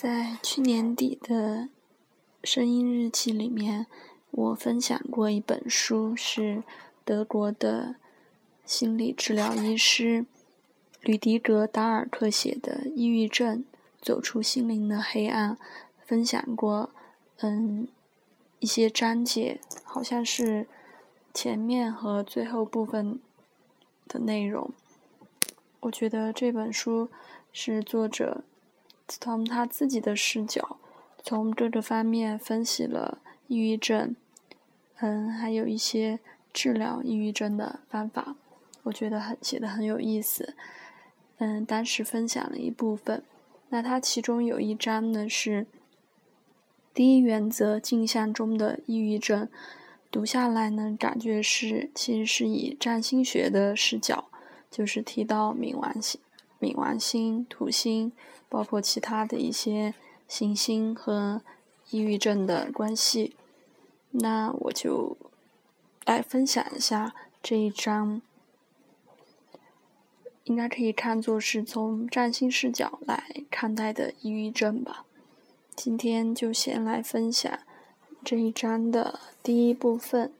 [0.00, 1.70] 在去年底的
[2.44, 3.88] 声音日记里面，
[4.30, 6.62] 我分享过一本书，是
[7.04, 7.96] 德国的
[8.64, 10.24] 心理治疗医师
[11.00, 13.64] 吕迪格·达尔克写的《抑郁症：
[14.00, 15.56] 走出心灵的黑暗》，
[16.06, 16.90] 分享过，
[17.38, 17.88] 嗯，
[18.60, 20.68] 一些章节，好像是
[21.34, 23.18] 前面和最后部分
[24.06, 24.70] 的内容。
[25.80, 27.10] 我觉得这本书
[27.52, 28.44] 是作者
[29.08, 30.76] 从他自己的视角，
[31.22, 34.14] 从各个方面分析了抑郁症，
[34.98, 36.20] 嗯，还有一些
[36.52, 38.36] 治疗抑郁症的方法。
[38.84, 40.54] 我觉得很写的很有意思，
[41.38, 43.22] 嗯，当时分享了一部分。
[43.70, 45.66] 那它其中有一章呢是
[46.94, 49.48] 第一原则镜像中的抑郁症，
[50.10, 54.26] 读下来呢感觉是其实是以占星学的视角。
[54.70, 56.20] 就是提到冥王星、
[56.60, 58.12] 冥王星、土星，
[58.48, 59.94] 包括其他的一些
[60.26, 61.42] 行星和
[61.90, 63.36] 抑郁症的关系。
[64.10, 65.16] 那我就
[66.04, 68.20] 来分享一下这一章，
[70.44, 75.04] 应该可以看作是从占星视角来看待的抑郁症吧。
[75.76, 77.58] 今天就先来分享
[78.24, 80.32] 这一章的第一部分，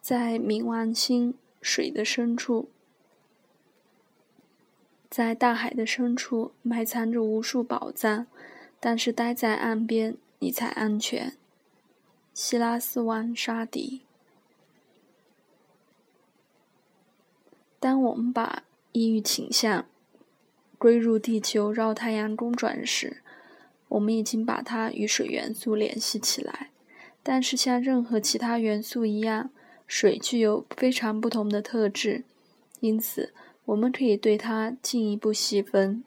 [0.00, 1.34] 在冥王星。
[1.66, 2.68] 水的深处，
[5.14, 8.26] 在大海的深处埋藏着无数宝藏，
[8.80, 11.36] 但是待在岸边你才安全。
[12.32, 14.00] 希拉斯王沙迪。
[17.78, 19.86] 当我们把抑郁倾向
[20.78, 23.22] 归入地球绕太阳公转时，
[23.86, 26.70] 我们已经把它与水元素联系起来。
[27.22, 29.50] 但是像任何其他元素一样。
[29.86, 32.24] 水具有非常不同的特质，
[32.80, 33.32] 因此
[33.64, 36.04] 我们可以对它进一步细分。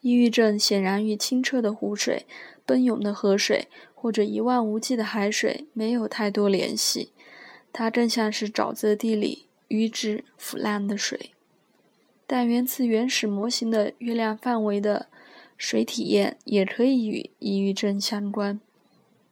[0.00, 2.26] 抑郁症显然与清澈的湖水、
[2.64, 7.12] 奔涌的河水或者一望无际的海水没有太多联系，
[7.72, 11.32] 它更像是沼泽地里淤滞腐烂的水。
[12.26, 15.08] 但源自原始模型的月亮范围的
[15.56, 18.60] 水体验也可以与抑郁症相关。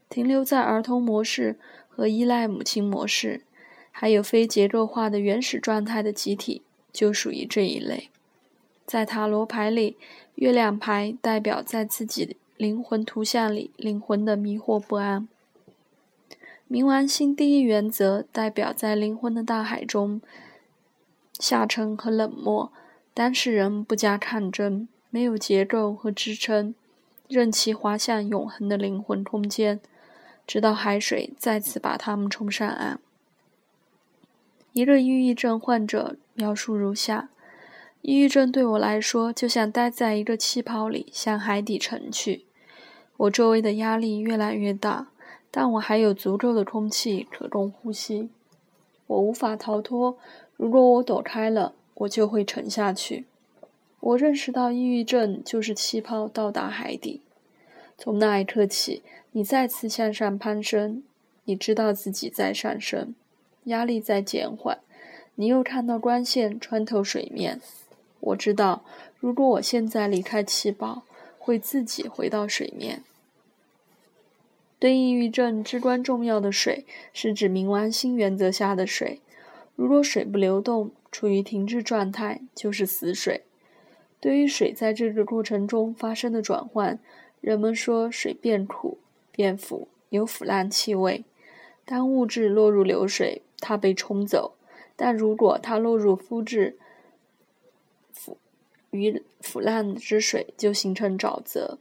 [0.08, 1.58] 停留在儿童模式。
[1.88, 3.40] 和依赖母亲模式，
[3.90, 6.60] 还有非结构化的原始状态的集体，
[6.96, 8.08] 就属于这一类。
[8.86, 9.98] 在塔罗牌里，
[10.36, 15.28] 月亮牌代表在自己灵魂图像里灵魂的迷惑不安。
[16.70, 20.22] 冥王星第一原则代表在灵魂的大海中
[21.38, 22.72] 下沉和冷漠，
[23.12, 26.74] 当事人不加抗争，没有结构和支撑，
[27.28, 29.78] 任其滑向永恒的灵魂空间。
[30.46, 33.00] 直到海水再次把他们冲上岸。
[34.76, 37.30] 一个抑郁症患者描述如下：
[38.02, 42.44] 抑郁症对我来说，就像待在一个气泡里向海底沉去。
[43.16, 45.08] 我周围的压力越来越大，
[45.50, 48.28] 但我还有足够的空气可供呼吸。
[49.06, 50.18] 我无法逃脱，
[50.58, 53.24] 如果我躲开了，我就会沉下去。
[54.00, 57.22] 我认识到，抑郁症就是气泡到达海底。
[57.96, 61.02] 从那一刻起，你再次向上攀升，
[61.44, 63.14] 你知道自己在上升，
[63.66, 64.80] 压力在减缓，
[65.36, 67.60] 你又看到光线穿透水面。
[68.18, 68.82] 我知道，
[69.20, 71.04] 如果我现在离开气泡，
[71.38, 73.04] 会自己回到水面。
[74.78, 79.20] 对抑郁症至关重要的水，是指冥王星原则下的水。
[79.74, 83.42] 如果水不流动，处于停滞状态，就是死水。
[84.20, 86.98] 对于水在这个过程中发生的转换。
[87.42, 88.98] 人们说水变苦、
[89.30, 91.22] 变腐，有腐烂气味。
[91.84, 94.52] 当物质落入流水，它被冲走；
[94.96, 96.78] 但如果它落入肤质
[98.12, 98.38] 腐
[98.90, 101.78] 与腐烂之水，就形成沼泽。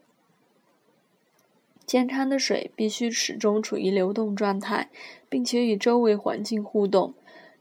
[1.85, 4.89] 健康的水必须始终处于流动状态，
[5.29, 7.13] 并且与周围环境互动。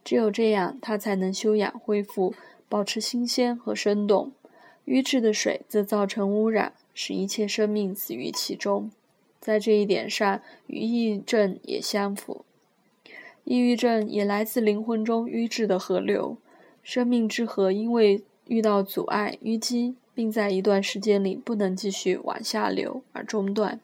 [0.02, 2.34] 只有这样，它才能休养恢复，
[2.68, 4.32] 保持新鲜和生动。
[4.86, 6.74] 淤滞的水则造成污染。
[6.96, 8.92] 使一切生命死于其中，
[9.40, 12.44] 在这一点上与抑郁症也相符。
[13.44, 16.38] 抑郁症也来自灵魂中淤滞的河流，
[16.82, 23.80] 生命之河因为遇到阻碍淤积，并在一段时间里不能继续往下流而中断。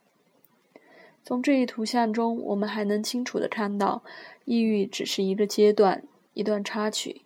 [1.23, 4.01] 从这一图像中，我们还能清楚地看到，
[4.45, 6.03] 抑郁只是一个阶段、
[6.33, 7.21] 一段插曲，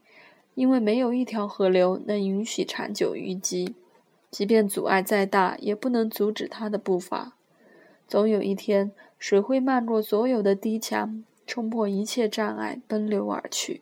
[0.53, 3.75] 因为没有一条河流能允许长久淤积。
[4.29, 7.37] 即便阻碍再大，也不能阻止它的步伐。
[8.05, 13.81] 总有一天，水会漫过所有的堤墙，冲破一切障碍，奔流而去，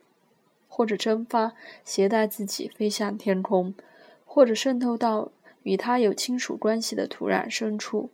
[0.68, 3.74] 或者蒸发，携带自己飞向天空，
[4.24, 5.30] 或者渗透到
[5.62, 8.10] 与它有亲属关系的土壤深处。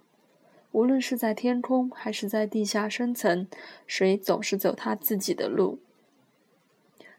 [0.72, 3.48] 无论是在天空还是在地下深层，
[3.88, 5.80] 水总是走它自己的路。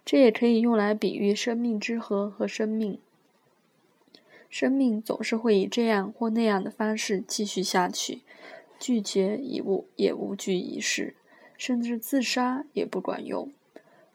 [0.06, 2.98] 这也可以用来比喻生命之河和生命。
[4.50, 8.22] 生命总是会以这样或那样的方式继续下去，
[8.80, 11.14] 拒绝已无也无惧一事，
[11.62, 13.52] 甚至自杀也不管用。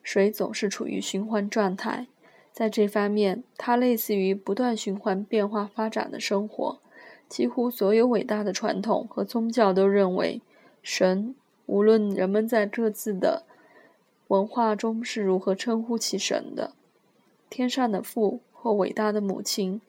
[0.03, 2.09] 水总是处于循环状态，
[2.53, 6.81] 在这方面，它类似于不断循环变化发展的生活。
[7.29, 10.43] 几乎所有伟大的传统和宗教都认为，
[10.83, 13.45] 神，无论人们在各自的
[14.27, 16.73] 文化中是如何称呼其神的，
[17.49, 19.81] 天上的父或伟大的母亲，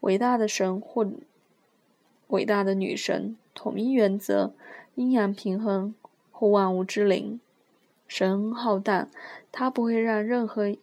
[0.00, 1.08] 伟大的神或
[2.26, 4.52] 伟大的女神，统一原则，
[4.96, 5.94] 阴阳平衡
[6.34, 7.38] 或万物之灵。
[8.08, 9.08] 神恩浩荡，
[9.50, 10.76] 他不会让任何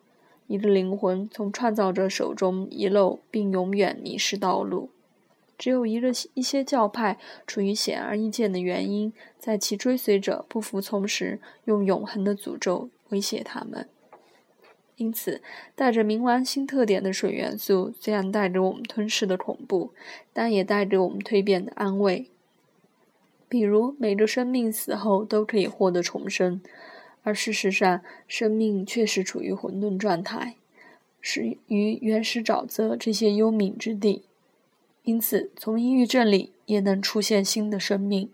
[0.48, 4.90] 一个灵魂从创造者手中遗漏，并永远迷失道路。
[5.58, 13.88] 只有一个一些教派出于显而易见的原因，在其追随者不服从时，用永恒的诅咒威胁他们。
[14.96, 15.44] 因此，
[15.76, 19.92] 带着冥王星特点的水元素，虽然带着我们吞噬的恐怖，
[20.34, 22.31] 但也带着我们蜕变的安慰。
[23.52, 26.62] 比如，每个生命死后都可以获得重生，
[27.22, 30.56] 而事实上，生命确实处于混沌状态，
[31.20, 34.24] 始于原始沼泽这些幽冥之地。
[35.04, 38.30] 因此，从抑郁症里也能出现新的生命。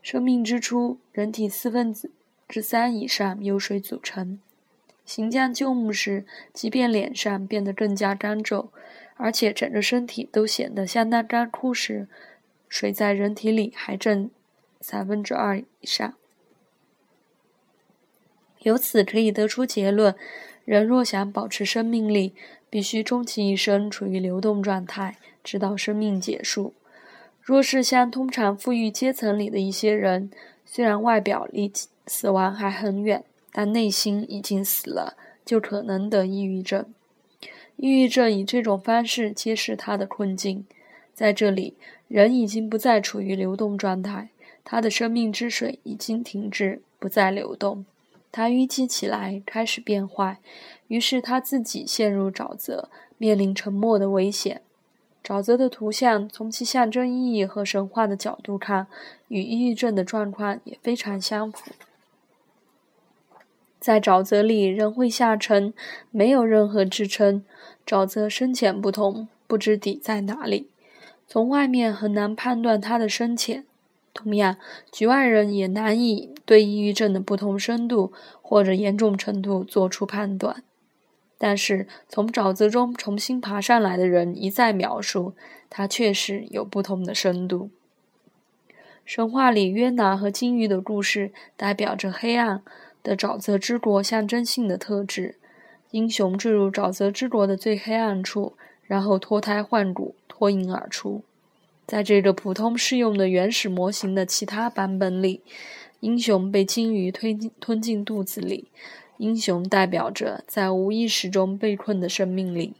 [0.00, 1.92] 生命之初，人体四分
[2.48, 4.38] 之三以上由水组成。
[5.04, 8.70] 行将就木时，即便脸上变得更加干皱，
[9.16, 12.06] 而且整个身体都显得相当干枯时，
[12.68, 14.30] 水在人体里还占
[14.80, 16.14] 三分之二以上。
[18.60, 20.14] 由此可以得出结论：
[20.64, 22.34] 人若想保持生命力，
[22.70, 25.16] 必须终其一生处于流动状态。
[25.44, 26.72] 直到生命结束。
[27.42, 30.30] 若是像通常富裕阶层里的一些人，
[30.64, 31.70] 虽然外表离
[32.06, 33.22] 死亡还很远，
[33.52, 36.86] 但内心已经死了，就可能得抑郁症。
[37.76, 40.64] 抑郁症以这种方式揭示他的困境。
[41.12, 41.74] 在这里，
[42.14, 44.28] 人已经不再处于流动状态，
[44.62, 47.84] 他的生命之水已经停滞，不再流动。
[48.30, 50.38] 他淤积起来，开始变坏，
[50.86, 52.88] 于是他自己陷入沼泽，
[53.18, 54.62] 面临沉没的危险。
[55.24, 58.86] 沼泽的图像，从其象征意义和神话的角度看，
[59.26, 61.72] 与抑郁症的状况也非常相符。
[63.80, 65.74] 在沼泽里，人会下沉，
[66.12, 67.44] 没有任何支撑。
[67.84, 70.68] 沼泽深浅不同，不知底在哪里，
[71.26, 73.64] 从外面很难判断它的深浅。
[74.12, 74.56] 同样，
[74.92, 80.62] 局外人也难以对抑郁症的不同深度或者严重程度做出判断。
[81.36, 85.34] 但是，从沼泽中重新爬上来的人一再描述，
[85.68, 87.70] 它确实有不同的深度。
[89.04, 92.62] 神话里约拿和鲸鱼的故事，代表着黑暗
[93.02, 95.36] 的沼泽之国象征性的特质。
[95.90, 98.56] 英雄坠入沼泽之国的最黑暗处，
[98.86, 101.22] 然后脱胎换骨，脱颖而出。
[101.86, 105.42] 在这个普通适用的原始模型的其他版本里，
[106.00, 108.68] 英雄被鲸鱼吞吞进肚子里。
[109.18, 112.74] 英雄代表着在无意识中被困的生命力。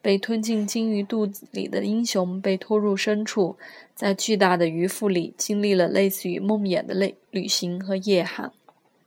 [0.00, 3.56] 被吞进鲸鱼肚子里的英雄被拖入深处，
[3.92, 8.52] 在巨大的鱼腹里经历了类似于梦魇的类旅行和夜航。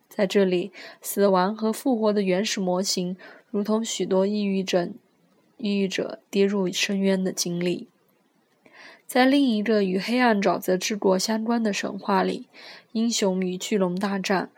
[0.09, 3.15] 在这里，死亡和复活的原始模型，
[3.49, 4.93] 如同许多抑郁症
[5.59, 7.87] 抑郁者跌入深渊的经历。
[9.05, 12.47] 在另一个与黑暗沼泽之国相关的神话里，
[12.91, 14.49] 英雄与巨龙大战。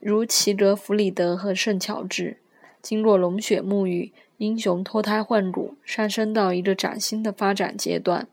[0.00, 2.38] 如齐格弗里德和圣乔治，
[2.80, 8.26] 经过龙血沐浴，英雄脱胎换骨，上升到一个崭新的发展阶段。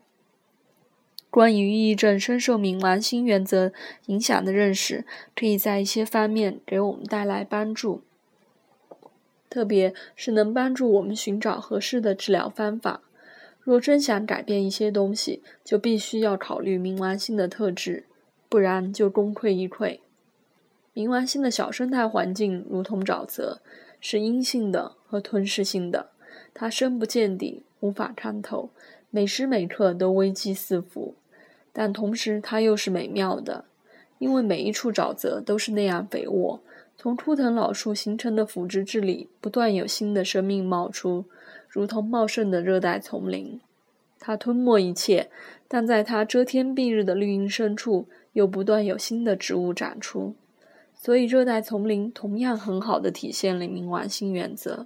[1.30, 3.72] 关于抑郁症深受冥王星原则
[4.08, 5.06] 影响的认识，
[5.36, 8.02] 可以在一些方面给我们带来帮助，
[9.50, 13.02] 特别是能帮助我们寻找合适的治疗方法。
[13.62, 18.06] 若真想改变一些东西，就必须要考虑冥王星的特质，
[18.48, 20.00] 不然就功亏一篑。
[20.94, 23.62] 冥王星的小生态环境如同沼泽，
[24.02, 26.10] 是阴性的和吞噬性的。
[26.54, 28.72] 它深不见底，无法看透，
[29.12, 31.16] 每时每刻都危机四伏。
[31.72, 33.66] 但同时，它又是美妙的，
[34.18, 36.62] 因为每一处沼泽都是那样肥沃。
[37.02, 41.24] 从枯藤老树形成的腐殖质里，不断有新的生命冒出，
[41.70, 43.62] 如同茂盛的热带丛林。
[44.20, 45.30] 它吞没一切，
[45.70, 50.36] 但在它遮天蔽日的绿荫深处，又不断有新的植物长出。
[50.94, 54.86] 所以，热带丛林同样很好的体现了冥王星原则。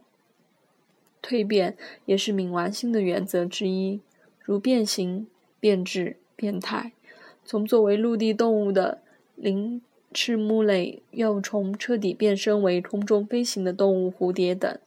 [1.24, 4.02] 蜕变也是冥王星的原则之一。
[4.40, 5.26] 如变形、
[5.60, 6.92] 变质、变态，
[7.44, 9.02] 从作为陆地动物的
[9.36, 9.82] 灵
[10.14, 14.80] 翅目类幼虫彻底变身为空中飞行的动物蝴蝶等。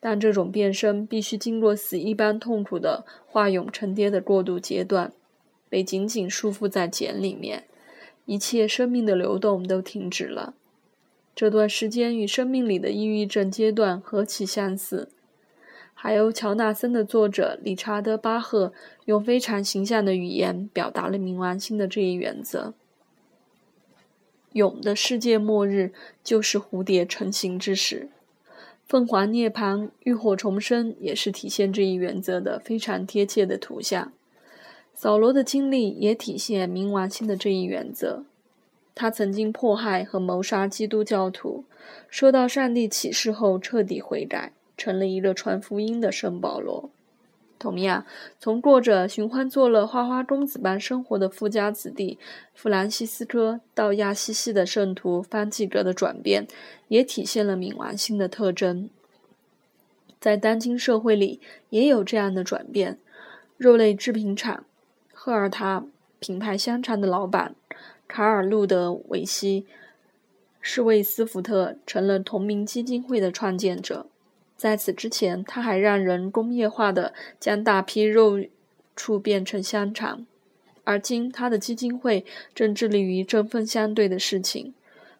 [0.00, 5.12] 但这种变身必须经过死一般痛苦的化蛹成蝶的过渡阶段，
[5.68, 7.64] 被紧紧束缚在茧里面，
[8.26, 10.54] 一切生命的流动都停止了。
[11.34, 15.08] 这段时间与生命里的抑郁症阶段何其相似！
[15.94, 18.74] 还有乔纳森的作者理查德·巴赫
[19.06, 22.74] 用非常形象的语言表达了冥王星的这一原则：
[24.54, 25.92] 蛹的世界末日
[26.24, 28.08] 就是蝴蝶成型之时。
[28.86, 34.12] 凤凰涅槃、浴火重生也是体现这一原则的非常贴切的图像。
[34.94, 38.24] 扫罗的经历也体现冥王星的这一原则。
[38.94, 41.64] 他曾经迫害和谋杀基督教徒，
[42.08, 46.90] 受到上帝启示后彻底悔改，成了一个传福音的圣保罗。
[47.64, 48.04] 同样，
[48.38, 52.18] 从过着寻欢作乐、花花公子般生活的富家子弟
[52.52, 56.46] 弗兰西斯科到亚西西的圣徒方济格的转变，
[56.88, 58.90] 也体现了冥王星的特征。
[60.20, 61.40] 在当今社会里，
[61.70, 62.98] 也有这样的转变：
[63.56, 64.64] 肉类制品厂
[65.14, 65.86] 赫尔塔
[66.18, 67.54] 品牌香肠的老板。
[68.06, 69.62] 卡尔·路德维希·
[70.60, 74.06] 施魏斯福特成了同名基金会的创建者。
[74.56, 78.38] 在此之前，他还让人工业化的将大批肉
[78.96, 80.26] 畜变成香肠。
[80.84, 84.74] 而今，他的基金会正致力于针锋相对的事情，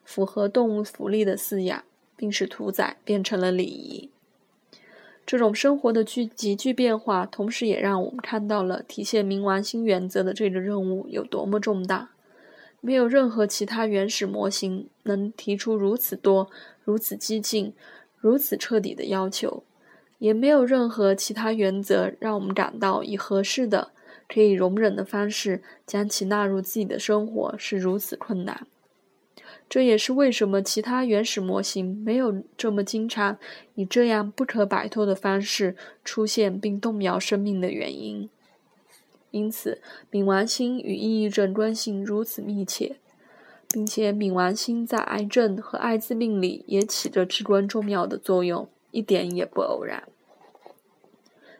[0.04, 1.84] 符合动物福利的饲养，
[2.16, 4.10] 并使屠宰变成了礼仪。
[5.26, 12.10] 这种生活的剧急剧变化，同时也让我们看到了体现冥王星原则的这个任务有多么重大。
[12.82, 16.50] 没有任何其他原始模型能提出如此多、
[16.84, 17.72] 如此激进、
[18.24, 19.64] 如此彻底的要求，
[20.18, 23.92] 也没有任何其他原则让我们感到以合适的、
[24.26, 28.66] 可以容忍的方式将其纳入自己的生活是如此困难。
[29.68, 33.36] 这也是为什么其他原始模型没有这么经常
[33.74, 38.30] 以这样不可摆脱的方式出现并动摇生命的原因。
[39.32, 42.96] 因此，冥王星与抑郁症关系如此密切，
[43.74, 50.04] 并且冥王星在癌症和艾滋病里也起着至关重要的作用，一点也不偶然。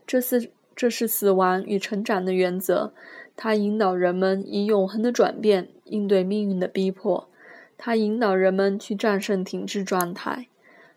[0.07, 2.93] 这是这是死亡与成长的原则，
[3.35, 7.29] 它引导人们以永恒的转变应对命运的逼迫，
[7.77, 10.47] 它引导人们去战胜停滞状态，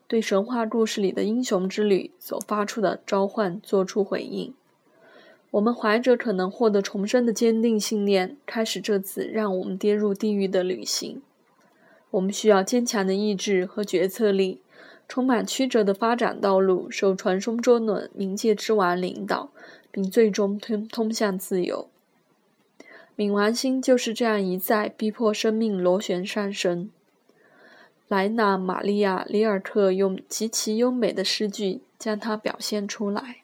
[0.08, 4.54] 对神话故事里的英雄之旅所发出的召唤做出回应。
[5.52, 11.22] 我们怀着可能获得重生的坚定信念，开始这次让我们跌入地狱的旅行。
[12.12, 14.62] 我们需要坚强的意志和决策力，
[15.08, 19.50] 充满曲折的发展道路受传说中的冥界之王领导，
[19.90, 21.88] 并最终通通向自由。
[23.16, 26.92] 冥王星就是这样一再逼迫生命螺旋上升。
[28.08, 33.38] 莱纳·玛利亚·里尔克用极其优美的诗句将它表现出来。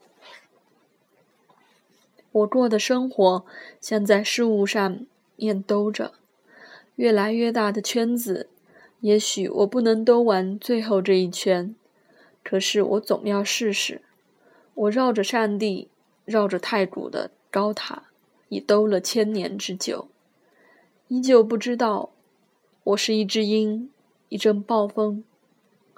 [2.33, 3.45] 我过的生活
[3.79, 6.13] 像在事物上面兜着
[6.95, 8.49] 越来越大的圈子，
[9.01, 11.75] 也许我不能兜完最后这一圈，
[12.43, 14.01] 可是我总要试试。
[14.73, 15.89] 我绕着上帝，
[16.25, 18.05] 绕着太古的高塔，
[18.49, 20.07] 已兜了千年之久，
[21.07, 22.09] 依旧不知道
[22.83, 23.91] 我是一只鹰，
[24.29, 25.23] 一阵暴风，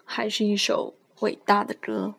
[0.03, 2.15] 还是一首伟大的歌。